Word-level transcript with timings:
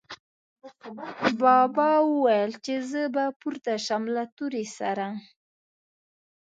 بابا 1.41 1.91
ویل، 2.21 2.51
چې 2.65 2.73
زه 2.89 3.01
به 3.15 3.25
پورته 3.39 3.73
شم 3.85 4.03
له 4.15 4.23
تورې 4.35 4.65
سره 4.77 5.07